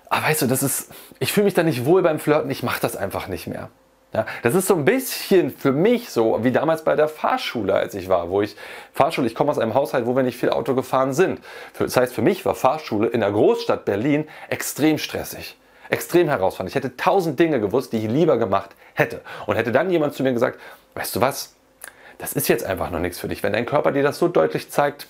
aber 0.10 0.26
weißt 0.26 0.42
du, 0.42 0.48
das 0.48 0.64
ist, 0.64 0.92
ich 1.20 1.32
fühle 1.32 1.46
mich 1.46 1.54
da 1.54 1.64
nicht 1.64 1.86
wohl 1.86 2.02
beim 2.02 2.20
Flirten, 2.20 2.50
ich 2.50 2.64
mache 2.64 2.82
das 2.82 2.96
einfach 2.96 3.28
nicht 3.28 3.48
mehr. 3.48 3.70
Ja, 4.12 4.26
das 4.42 4.56
ist 4.56 4.68
so 4.68 4.76
ein 4.76 4.86
bisschen 4.86 5.52
für 5.52 5.72
mich 5.72 6.10
so 6.10 6.44
wie 6.44 6.52
damals 6.52 6.84
bei 6.84 6.96
der 6.96 7.08
Fahrschule, 7.08 7.76
als 7.76 7.94
ich 7.94 8.10
war, 8.10 8.30
wo 8.30 8.42
ich 8.42 8.56
Fahrschule, 8.92 9.28
ich 9.28 9.36
komme 9.36 9.52
aus 9.52 9.60
einem 9.60 9.76
Haushalt, 9.76 10.08
wo 10.08 10.16
wir 10.16 10.24
nicht 10.24 10.38
viel 10.38 10.50
Auto 10.50 10.74
gefahren 10.74 11.14
sind. 11.14 11.40
Das 11.78 11.96
heißt, 11.96 12.14
für 12.14 12.24
mich 12.24 12.44
war 12.44 12.56
Fahrschule 12.56 13.08
in 13.08 13.20
der 13.20 13.32
Großstadt 13.32 13.86
Berlin 13.86 14.28
extrem 14.50 14.98
stressig 14.98 15.58
extrem 15.90 16.30
herausfordernd. 16.30 16.70
Ich 16.70 16.76
hätte 16.76 16.96
tausend 16.96 17.40
Dinge 17.40 17.60
gewusst, 17.60 17.94
die 17.94 17.98
ich 17.98 18.08
lieber 18.08 18.38
gemacht 18.38 18.72
hätte. 18.94 19.22
Und 19.46 19.56
hätte 19.56 19.72
dann 19.72 19.90
jemand 19.90 20.14
zu 20.14 20.24
mir 20.24 20.34
gesagt, 20.34 20.60
weißt 20.96 21.16
du 21.16 21.22
was, 21.22 21.56
das 22.18 22.34
ist 22.34 22.48
jetzt 22.48 22.64
einfach 22.64 22.92
noch 22.92 23.00
nichts 23.00 23.20
für 23.20 23.28
dich. 23.28 23.44
Wenn 23.44 23.54
dein 23.54 23.66
Körper 23.66 23.92
dir 23.92 24.04
das 24.04 24.20
so 24.20 24.28
deutlich 24.28 24.70
zeigt, 24.70 25.08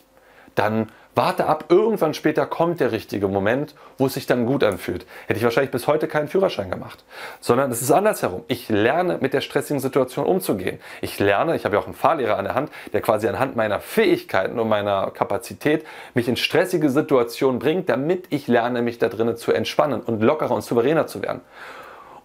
dann 0.56 0.92
warte 1.20 1.48
ab, 1.48 1.66
irgendwann 1.68 2.14
später 2.14 2.46
kommt 2.46 2.80
der 2.80 2.94
richtige 2.94 3.28
Moment, 3.28 3.76
wo 3.98 4.06
es 4.06 4.14
sich 4.14 4.26
dann 4.26 4.46
gut 4.46 4.64
anfühlt. 4.64 5.06
Hätte 5.28 5.38
ich 5.38 5.44
wahrscheinlich 5.44 5.70
bis 5.70 5.86
heute 5.86 6.08
keinen 6.08 6.30
Führerschein 6.30 6.72
gemacht. 6.72 7.04
Sondern 7.42 7.70
es 7.72 7.82
ist 7.82 7.92
andersherum. 7.92 8.46
Ich 8.48 8.70
lerne 8.70 9.18
mit 9.20 9.34
der 9.34 9.42
stressigen 9.42 9.82
Situation 9.82 10.26
umzugehen. 10.26 10.80
Ich 11.02 11.20
lerne, 11.20 11.58
ich 11.58 11.66
habe 11.66 11.76
ja 11.76 11.82
auch 11.82 11.88
einen 11.88 11.94
Fahrlehrer 11.94 12.38
an 12.38 12.46
der 12.46 12.56
Hand, 12.56 12.72
der 12.94 13.02
quasi 13.02 13.28
anhand 13.28 13.58
meiner 13.58 13.82
Fähigkeiten 13.82 14.60
und 14.60 14.70
meiner 14.70 15.12
Kapazität 15.12 15.86
mich 16.14 16.30
in 16.30 16.38
stressige 16.38 16.90
Situationen 16.90 17.60
bringt, 17.60 17.90
damit 17.90 18.28
ich 18.30 18.48
lerne, 18.48 18.82
mich 18.82 18.98
da 18.98 19.10
drinnen 19.10 19.36
zu 19.36 19.52
entspannen 19.52 20.00
und 20.00 20.24
lockerer 20.24 20.52
und 20.52 20.62
souveräner 20.62 21.08
zu 21.08 21.22
werden. 21.22 21.42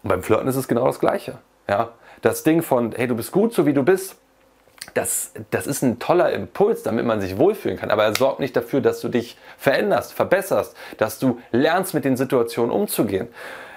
Und 0.04 0.08
beim 0.08 0.22
Flirten 0.22 0.46
ist 0.46 0.54
es 0.54 0.68
genau 0.68 0.86
das 0.86 1.00
Gleiche. 1.00 1.38
Ja? 1.68 1.88
Das 2.22 2.44
Ding 2.44 2.62
von, 2.62 2.92
hey, 2.94 3.08
du 3.08 3.16
bist 3.16 3.32
gut, 3.32 3.54
so 3.54 3.66
wie 3.66 3.72
du 3.72 3.82
bist, 3.82 4.18
das, 4.94 5.32
das 5.50 5.66
ist 5.66 5.82
ein 5.82 5.98
toller 5.98 6.32
Impuls, 6.32 6.82
damit 6.82 7.04
man 7.06 7.20
sich 7.20 7.38
wohlfühlen 7.38 7.78
kann. 7.78 7.90
Aber 7.90 8.04
er 8.04 8.14
sorgt 8.14 8.40
nicht 8.40 8.54
dafür, 8.56 8.80
dass 8.80 9.00
du 9.00 9.08
dich 9.08 9.36
veränderst, 9.56 10.12
verbesserst, 10.12 10.76
dass 10.98 11.18
du 11.18 11.40
lernst, 11.52 11.94
mit 11.94 12.04
den 12.04 12.16
Situationen 12.16 12.70
umzugehen. 12.70 13.28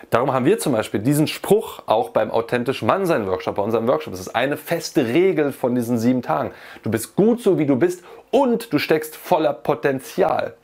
Darum 0.10 0.32
haben 0.32 0.46
wir 0.46 0.58
zum 0.58 0.72
Beispiel 0.72 1.02
diesen 1.02 1.28
Spruch 1.28 1.84
auch 1.86 2.10
beim 2.10 2.32
authentisch 2.32 2.82
Mannsein 2.82 3.28
Workshop, 3.28 3.56
bei 3.56 3.62
unserem 3.62 3.88
Workshop. 3.88 4.14
Das 4.14 4.22
ist 4.22 4.36
eine 4.36 4.56
feste 4.56 5.06
Regel 5.08 5.52
von 5.52 5.76
diesen 5.76 5.98
sieben 5.98 6.22
Tagen. 6.22 6.52
Du 6.84 6.90
bist 6.90 7.16
gut 7.16 7.42
so, 7.42 7.58
wie 7.58 7.66
du 7.66 7.76
bist 7.76 8.04
und 8.32 8.72
du 8.72 8.80
steckst 8.80 9.16
voller 9.18 9.54
Potenzial. 9.54 10.56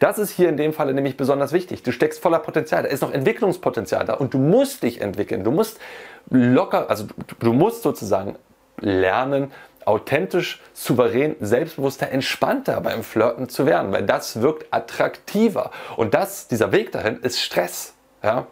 Das 0.00 0.18
ist 0.18 0.30
hier 0.30 0.48
in 0.48 0.58
dem 0.58 0.74
Fall 0.74 0.92
nämlich 0.92 1.16
besonders 1.16 1.52
wichtig. 1.52 1.82
Du 1.82 1.92
steckst 1.92 2.20
voller 2.20 2.40
Potenzial. 2.40 2.82
Da 2.82 2.88
ist 2.88 3.00
noch 3.00 3.12
Entwicklungspotenzial 3.12 4.04
da 4.04 4.14
und 4.14 4.34
du 4.34 4.38
musst 4.38 4.82
dich 4.82 5.00
entwickeln. 5.00 5.44
Du 5.44 5.50
musst 5.50 5.80
locker, 6.28 6.90
also 6.90 7.06
du 7.38 7.52
musst 7.54 7.82
sozusagen 7.82 8.36
lernen, 8.80 9.50
authentisch, 9.90 10.60
souverän, 10.72 11.36
selbstbewusster, 11.40 12.10
entspannter 12.10 12.80
beim 12.80 13.02
Flirten 13.02 13.48
zu 13.48 13.66
werden, 13.66 13.92
weil 13.92 14.04
das 14.04 14.40
wirkt 14.40 14.72
attraktiver. 14.72 15.72
Und 15.96 16.14
das, 16.14 16.46
dieser 16.48 16.72
Weg 16.72 16.92
dahin 16.92 17.18
ist 17.20 17.40
Stress. 17.40 17.94
Ja? 18.22 18.46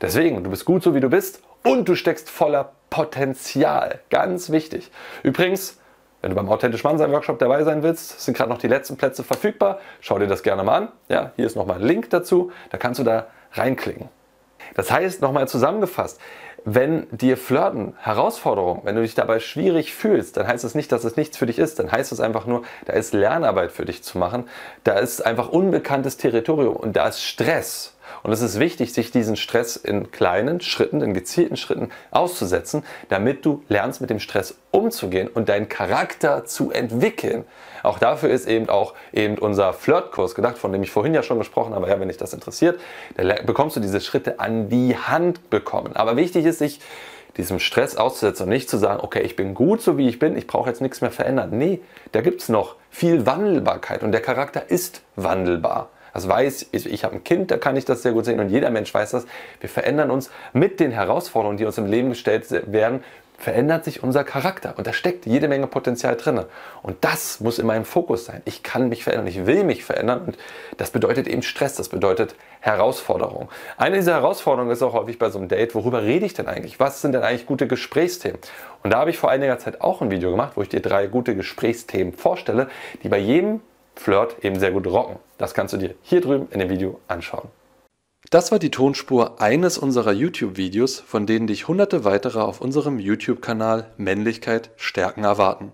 Deswegen, 0.00 0.44
du 0.44 0.50
bist 0.50 0.64
gut 0.64 0.82
so 0.82 0.94
wie 0.94 1.00
du 1.00 1.10
bist 1.10 1.42
und 1.64 1.88
du 1.88 1.96
steckst 1.96 2.30
voller 2.30 2.72
Potenzial. 2.88 4.00
Ganz 4.10 4.50
wichtig. 4.50 4.90
Übrigens, 5.24 5.78
wenn 6.22 6.30
du 6.30 6.36
beim 6.36 6.48
Authentisch 6.48 6.84
Mann 6.84 6.98
sein 6.98 7.10
Workshop 7.10 7.38
dabei 7.40 7.64
sein 7.64 7.82
willst, 7.82 8.20
sind 8.20 8.36
gerade 8.36 8.50
noch 8.50 8.58
die 8.58 8.68
letzten 8.68 8.96
Plätze 8.96 9.24
verfügbar. 9.24 9.80
Schau 10.00 10.18
dir 10.18 10.28
das 10.28 10.42
gerne 10.42 10.62
mal 10.62 10.76
an. 10.76 10.88
Ja, 11.08 11.32
hier 11.36 11.46
ist 11.46 11.56
nochmal 11.56 11.78
ein 11.78 11.86
Link 11.86 12.10
dazu. 12.10 12.52
Da 12.70 12.78
kannst 12.78 13.00
du 13.00 13.04
da 13.04 13.26
reinklicken. 13.52 14.08
Das 14.74 14.90
heißt, 14.90 15.22
nochmal 15.22 15.48
zusammengefasst, 15.48 16.20
wenn 16.68 17.06
dir 17.12 17.36
Flirten 17.36 17.94
Herausforderung, 18.00 18.80
wenn 18.82 18.96
du 18.96 19.02
dich 19.02 19.14
dabei 19.14 19.38
schwierig 19.38 19.94
fühlst, 19.94 20.36
dann 20.36 20.48
heißt 20.48 20.64
das 20.64 20.74
nicht, 20.74 20.90
dass 20.90 21.04
es 21.04 21.16
nichts 21.16 21.36
für 21.36 21.46
dich 21.46 21.60
ist. 21.60 21.78
Dann 21.78 21.92
heißt 21.92 22.10
es 22.10 22.18
einfach 22.18 22.44
nur, 22.44 22.64
da 22.86 22.92
ist 22.94 23.14
Lernarbeit 23.14 23.70
für 23.70 23.84
dich 23.84 24.02
zu 24.02 24.18
machen. 24.18 24.48
Da 24.82 24.94
ist 24.94 25.24
einfach 25.24 25.48
unbekanntes 25.48 26.16
Territorium 26.16 26.74
und 26.74 26.96
da 26.96 27.06
ist 27.06 27.22
Stress. 27.22 27.95
Und 28.22 28.32
es 28.32 28.40
ist 28.40 28.58
wichtig, 28.58 28.92
sich 28.92 29.10
diesen 29.10 29.36
Stress 29.36 29.76
in 29.76 30.10
kleinen 30.10 30.60
Schritten, 30.60 31.00
in 31.00 31.14
gezielten 31.14 31.56
Schritten 31.56 31.90
auszusetzen, 32.10 32.84
damit 33.08 33.44
du 33.44 33.62
lernst, 33.68 34.00
mit 34.00 34.10
dem 34.10 34.20
Stress 34.20 34.58
umzugehen 34.70 35.28
und 35.28 35.48
deinen 35.48 35.68
Charakter 35.68 36.44
zu 36.44 36.70
entwickeln. 36.70 37.44
Auch 37.82 37.98
dafür 37.98 38.30
ist 38.30 38.48
eben 38.48 38.68
auch 38.68 38.94
eben 39.12 39.38
unser 39.38 39.72
Flirtkurs 39.72 40.34
gedacht, 40.34 40.58
von 40.58 40.72
dem 40.72 40.82
ich 40.82 40.90
vorhin 40.90 41.14
ja 41.14 41.22
schon 41.22 41.38
gesprochen 41.38 41.74
habe. 41.74 41.88
Ja, 41.88 42.00
wenn 42.00 42.08
dich 42.08 42.16
das 42.16 42.32
interessiert, 42.32 42.80
dann 43.16 43.32
bekommst 43.46 43.76
du 43.76 43.80
diese 43.80 44.00
Schritte 44.00 44.40
an 44.40 44.68
die 44.68 44.96
Hand 44.96 45.50
bekommen. 45.50 45.94
Aber 45.94 46.16
wichtig 46.16 46.44
ist, 46.46 46.58
sich 46.58 46.80
diesem 47.36 47.58
Stress 47.58 47.96
auszusetzen 47.96 48.44
und 48.44 48.50
nicht 48.50 48.68
zu 48.68 48.78
sagen, 48.78 49.00
okay, 49.02 49.20
ich 49.20 49.36
bin 49.36 49.54
gut 49.54 49.82
so 49.82 49.98
wie 49.98 50.08
ich 50.08 50.18
bin, 50.18 50.36
ich 50.36 50.46
brauche 50.46 50.68
jetzt 50.68 50.80
nichts 50.80 51.00
mehr 51.00 51.10
verändern. 51.10 51.50
Nee, 51.52 51.80
da 52.12 52.22
gibt 52.22 52.42
es 52.42 52.48
noch 52.48 52.76
viel 52.90 53.26
Wandelbarkeit 53.26 54.02
und 54.02 54.12
der 54.12 54.22
Charakter 54.22 54.70
ist 54.70 55.02
wandelbar. 55.16 55.90
Das 56.16 56.26
weiß 56.26 56.68
ich, 56.72 56.90
ich 56.90 57.04
habe 57.04 57.16
ein 57.16 57.24
Kind, 57.24 57.50
da 57.50 57.58
kann 57.58 57.76
ich 57.76 57.84
das 57.84 58.00
sehr 58.00 58.12
gut 58.12 58.24
sehen 58.24 58.40
und 58.40 58.48
jeder 58.48 58.70
Mensch 58.70 58.94
weiß 58.94 59.10
das. 59.10 59.26
Wir 59.60 59.68
verändern 59.68 60.10
uns 60.10 60.30
mit 60.54 60.80
den 60.80 60.90
Herausforderungen, 60.90 61.58
die 61.58 61.66
uns 61.66 61.76
im 61.76 61.84
Leben 61.84 62.08
gestellt 62.08 62.46
werden, 62.72 63.04
verändert 63.36 63.84
sich 63.84 64.02
unser 64.02 64.24
Charakter 64.24 64.72
und 64.78 64.86
da 64.86 64.94
steckt 64.94 65.26
jede 65.26 65.46
Menge 65.46 65.66
Potenzial 65.66 66.16
drin. 66.16 66.40
Und 66.82 66.96
das 67.02 67.40
muss 67.40 67.58
in 67.58 67.66
meinem 67.66 67.84
Fokus 67.84 68.24
sein. 68.24 68.40
Ich 68.46 68.62
kann 68.62 68.88
mich 68.88 69.04
verändern, 69.04 69.26
ich 69.26 69.44
will 69.44 69.62
mich 69.62 69.84
verändern 69.84 70.22
und 70.24 70.38
das 70.78 70.90
bedeutet 70.90 71.28
eben 71.28 71.42
Stress, 71.42 71.74
das 71.74 71.90
bedeutet 71.90 72.34
Herausforderung. 72.60 73.50
Eine 73.76 73.96
dieser 73.96 74.14
Herausforderungen 74.14 74.72
ist 74.72 74.82
auch 74.82 74.94
häufig 74.94 75.18
bei 75.18 75.28
so 75.28 75.38
einem 75.38 75.48
Date, 75.48 75.74
worüber 75.74 76.02
rede 76.02 76.24
ich 76.24 76.32
denn 76.32 76.46
eigentlich? 76.46 76.80
Was 76.80 77.02
sind 77.02 77.12
denn 77.12 77.24
eigentlich 77.24 77.44
gute 77.44 77.66
Gesprächsthemen? 77.66 78.38
Und 78.82 78.94
da 78.94 79.00
habe 79.00 79.10
ich 79.10 79.18
vor 79.18 79.28
einiger 79.28 79.58
Zeit 79.58 79.82
auch 79.82 80.00
ein 80.00 80.10
Video 80.10 80.30
gemacht, 80.30 80.52
wo 80.54 80.62
ich 80.62 80.70
dir 80.70 80.80
drei 80.80 81.08
gute 81.08 81.36
Gesprächsthemen 81.36 82.14
vorstelle, 82.14 82.68
die 83.02 83.10
bei 83.10 83.18
jedem 83.18 83.60
Flirt 83.96 84.44
eben 84.44 84.60
sehr 84.60 84.70
gut 84.70 84.86
rocken. 84.86 85.16
Das 85.38 85.54
kannst 85.54 85.74
du 85.74 85.78
dir 85.78 85.94
hier 86.02 86.20
drüben 86.20 86.48
in 86.50 86.60
dem 86.60 86.68
Video 86.68 87.00
anschauen. 87.08 87.48
Das 88.30 88.50
war 88.50 88.58
die 88.58 88.70
Tonspur 88.70 89.40
eines 89.40 89.78
unserer 89.78 90.12
YouTube-Videos, 90.12 91.00
von 91.00 91.26
denen 91.26 91.46
dich 91.46 91.68
hunderte 91.68 92.04
weitere 92.04 92.40
auf 92.40 92.60
unserem 92.60 92.98
YouTube-Kanal 92.98 93.90
Männlichkeit 93.96 94.70
stärken 94.76 95.24
erwarten. 95.24 95.72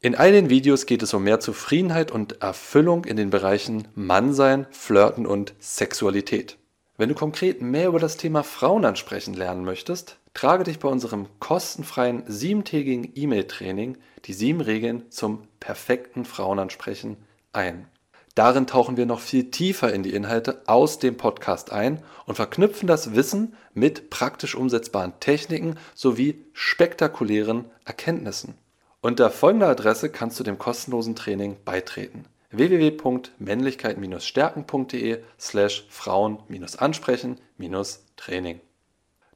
In 0.00 0.16
all 0.16 0.32
den 0.32 0.50
Videos 0.50 0.86
geht 0.86 1.04
es 1.04 1.14
um 1.14 1.22
mehr 1.22 1.38
Zufriedenheit 1.38 2.10
und 2.10 2.42
Erfüllung 2.42 3.04
in 3.04 3.16
den 3.16 3.30
Bereichen 3.30 3.86
Mannsein, 3.94 4.66
Flirten 4.72 5.26
und 5.26 5.54
Sexualität. 5.60 6.58
Wenn 6.98 7.08
du 7.08 7.14
konkret 7.14 7.62
mehr 7.62 7.88
über 7.88 8.00
das 8.00 8.16
Thema 8.16 8.42
Frauen 8.42 8.84
ansprechen 8.84 9.34
lernen 9.34 9.64
möchtest, 9.64 10.18
trage 10.34 10.64
dich 10.64 10.80
bei 10.80 10.88
unserem 10.88 11.26
kostenfreien 11.38 12.24
siebentägigen 12.26 13.12
E-Mail-Training 13.14 13.96
die 14.24 14.32
sieben 14.32 14.60
Regeln 14.60 15.10
zum 15.10 15.46
perfekten 15.60 16.24
Frauenansprechen 16.24 17.16
ein. 17.52 17.86
Darin 18.34 18.66
tauchen 18.66 18.96
wir 18.96 19.04
noch 19.04 19.20
viel 19.20 19.50
tiefer 19.50 19.92
in 19.92 20.02
die 20.02 20.14
Inhalte 20.14 20.62
aus 20.66 20.98
dem 20.98 21.18
Podcast 21.18 21.70
ein 21.70 22.02
und 22.24 22.36
verknüpfen 22.36 22.86
das 22.86 23.14
Wissen 23.14 23.54
mit 23.74 24.08
praktisch 24.08 24.54
umsetzbaren 24.54 25.12
Techniken 25.20 25.76
sowie 25.94 26.42
spektakulären 26.54 27.66
Erkenntnissen. 27.84 28.54
Unter 29.02 29.30
folgender 29.30 29.68
Adresse 29.68 30.08
kannst 30.08 30.40
du 30.40 30.44
dem 30.44 30.58
kostenlosen 30.58 31.14
Training 31.14 31.58
beitreten 31.64 32.24
www.männlichkeit-stärken.de 32.52 35.18
slash 35.40 35.86
Frauen-ansprechen-training. 35.88 38.60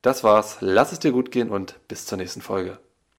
Das 0.02 0.22
war's, 0.22 0.58
lass 0.60 0.92
es 0.92 0.98
dir 1.00 1.12
gut 1.12 1.30
gehen 1.30 1.48
und 1.50 1.76
bis 1.88 2.04
zur 2.06 2.18
nächsten 2.18 2.42
Folge. 2.42 2.78